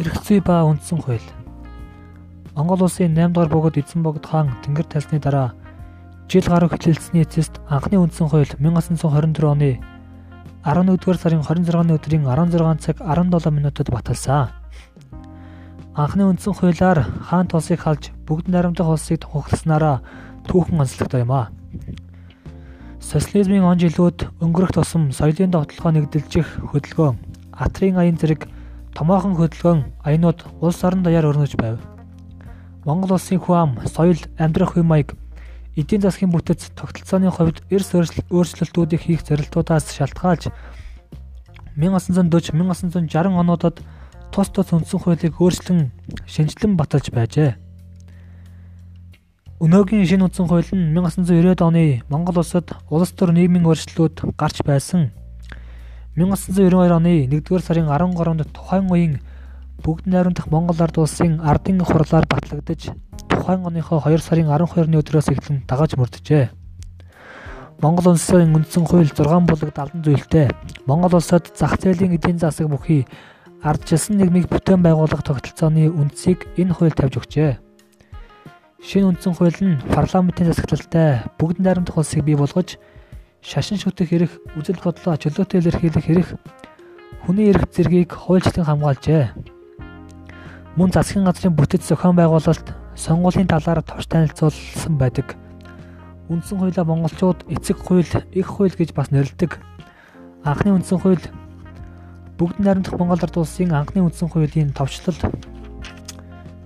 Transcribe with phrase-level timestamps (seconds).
[0.00, 1.20] Эрх зүй ба үндсэн хууль.
[2.56, 5.52] Монгол улсын 8 дугаар богод эзэн богд хаан тэнгэр тайсны дараа
[6.24, 9.76] жил гаруй хэлэлцсэний эцэст анхны үндсэн хууль 1924 оны
[10.64, 14.48] 11-р сарын 26-ны өдрийн 16 цаг 17 минутад баталсан.
[15.92, 20.00] Анхны үндсэн хуулиар хаан тулсыг халж бүгд найрамдах улсыг тухагдласнараа
[20.48, 21.52] түүхэн онцлогтой юм а.
[23.04, 27.20] Социализмын он жилүүд өнгөрөх тусам соёлын довтлогоо нэгдэлжих хөдөлгөөн,
[27.52, 28.48] атрын аян зэрэг
[28.94, 31.78] томоохон хөдөлгөөн аянууд улс орон даяар өрнөж байв.
[32.84, 35.14] Монгол улсын хүн ам, соёл, амьдрах үе маяг,
[35.76, 40.50] эдийн засгийн бүтэц тогтолцооны хувьд эрс өөрчлөлтүүдийг хийх зорилтуудаас шалтгаалж
[41.76, 43.80] 1940 1960 онуудад
[44.32, 45.90] тус тус үндсэн хуулийг өөрчлөн
[46.26, 47.54] шинжилэн баталж байжээ.
[49.60, 55.12] Өнөөгийн шинэ үндсэн хууль нь 1990 оны Монгол улсад улс төр нийгмийн өөрчлөлтүүд гарч байсан
[56.16, 59.20] 1992 оны 1-р сарын 13-нд тухайн үеийн
[59.78, 62.90] бүгд найрамдах Монгол ард улсын ардын хурлаар батлагдаж
[63.30, 66.50] тухайн оныхоо 2 сарын 12-ны өдрөөс эхлэн дагаж мөрдөжээ.
[67.78, 70.50] Монгол улсын үндсэн хууль 6 булаг 70 зүйлтэй
[70.84, 73.06] Монгол улсад зах зээлийн эдийн засаг бүхий
[73.62, 77.62] ардчилсан нийгмийг бүтээн байгуулах тогтолцооны үндсийг энэ хууль тавьж өгчээ.
[78.82, 82.76] Шинэ үндсэн хууль нь парламентын засаглалтай бүгд найрамдах улсыг бий болгож
[83.40, 86.28] шашин шүтэх эрх, үзэл бодлоо чөлөөтэй илэрхийлэх эрх,
[87.24, 89.32] хүний эрх зэргийг хуульчлан хамгаалжээ.
[90.76, 95.36] Мөн засгийн газрын бүтэц зохион байгуулалт, сонгуулийн талаар товч танилцуулсан байдаг.
[96.28, 99.58] Үндсэн хуулиа монголчууд эцэг хууль, их хууль гэж бас нэрлэдэг.
[100.44, 101.24] Анхны үндсэн хууль
[102.38, 105.16] бүгд найрамдах Монгол ард улсын анхны үндсэн хуулийн товчлол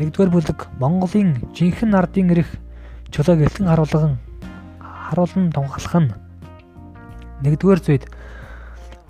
[0.00, 2.56] 1-р бүлэг Монголын жинхэнэ ардын эрх
[3.12, 4.16] чөлөөг элхэн харуулган
[4.80, 6.29] харуулн тунхаглах нь
[7.40, 8.04] Нэгдүгээр зүйл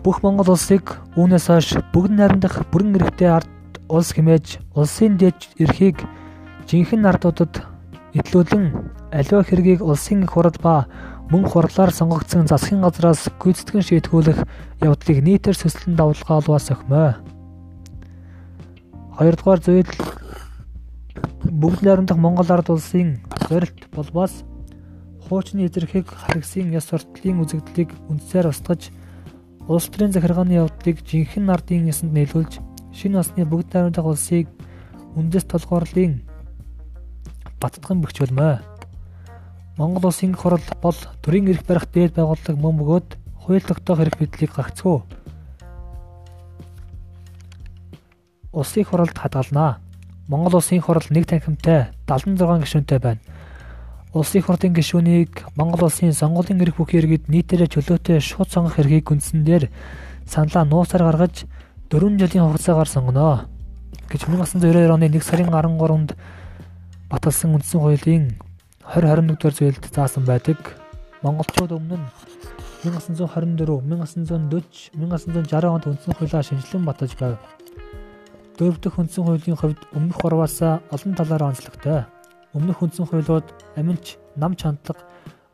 [0.00, 3.52] бүх Монгол улсыг үүнээс хойш бүгд найрамдах бүрэн эрхтэй ард
[3.88, 6.00] улс хэмээж улсын дэд эрхийг
[6.68, 7.60] жинхэнэ ардуудад
[8.16, 8.64] итлүүлэн
[9.12, 10.88] аливаа хэргийг улсын их хурал ба
[11.28, 14.40] мөн хурлаар сонгогдсон засгийн газраас гүйцэтгэн шийтгүүлэх
[14.80, 17.10] явдлыг нийтээр сөслөн давлгаалваас өхмөө.
[19.20, 19.92] Хоёрдугаар зүйл
[21.44, 24.44] бүгд найрамдах Монгол ард улсын зорилт болбоос
[25.24, 28.92] хуучны эзэрхийг харгасан ёс сурталчилын үзэгдлийг үндсээр устгаж
[29.64, 32.60] улс төрийн захиргааны явдлыг жинхэнэ ардын ясанд нийлүүлж
[32.92, 34.52] шинэ осны бүгд найрамдах улсыг
[35.16, 36.20] үндэс толгуурлын
[37.56, 38.60] баттган бөхчөлмөө.
[39.80, 43.08] Монгол улсын хурал бол төрийн эрх барих дээд байгууллага мөн бөгөөд
[43.40, 45.00] хууль тогтоох эрх мэдлийг гагцгүй.
[48.52, 49.80] Улсын хуралд хадгалнаа.
[50.28, 53.33] Монгол улсын хурал нэг танхимтай 76 гишүүнтэй байна
[54.14, 59.42] улсын хурлын гишүүнийг Монгол улсын сонгуулийн эрх бүхий иргэд нийтээрээ чөлөөтэй шууд сонгох эрхийг үндсэн
[59.42, 59.74] дээр
[60.22, 61.50] саналаа нууцаар гаргаж
[61.90, 63.50] 4 жилийн хугацаагаар сонгоно
[64.06, 66.14] гэж 1992 оны 1 сарын 13-нд
[67.10, 68.24] баталсан үндсэн хуулийн
[68.86, 70.62] 2021 дугаар зүйлд заасан байдаг.
[71.26, 72.06] Монголчууд өмнө нь
[72.86, 77.42] 1924, 1940, 1960 онд үндсэн хуулиа шинжилэн баталж байв.
[78.62, 82.06] Дөрөв дэх үндсэн хуулийн хувьд өмнөх хурваас олон талаараа онцлогтой
[82.54, 85.02] өмнөх үндсэн хуулиуд аминч нам чандлага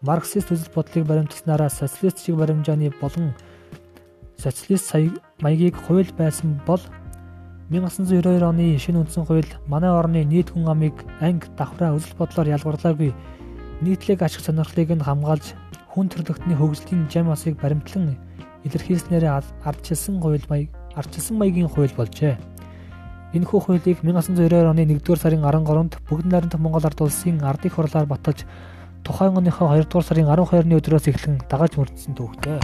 [0.05, 3.35] марксист үзэл бодлыг баримтлагснараа социалист шиг баримжааны болон
[4.37, 4.93] социалист
[5.41, 6.81] маягийг хууль байсан бол
[7.71, 13.13] 1992 оны шинэ үндсэн хууль манай орны нийт хүн амыг анги давхраа үзэл бодлоор ялгарлаагүй
[13.85, 15.55] нийтлэг ашиг сонирхлыг нь хамгаалж
[15.93, 18.17] хүн төрлөختний хөгжлийн жам асыг баримтлан
[18.65, 19.25] илэрхийлснээр
[19.65, 20.69] ардчилсан хууль маяг
[20.99, 22.37] ардчилсан маягийн хууль болжээ.
[23.31, 28.43] Энэхүү хуулийг 1992 оны 1-р сарын 13-нд бүгд найрамдах Монгол ард улсын ардын хурлаар баталж
[29.07, 32.59] тухайн оныхоо 2-р сарын 12-ны өдрөөс эхлэн дагаж мөрдсөн төвхтэй.